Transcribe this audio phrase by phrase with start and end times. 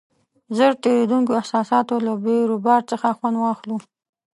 [0.55, 3.77] ژر تېرېدونکو احساساتو له بیروبار څخه خوند واخلو.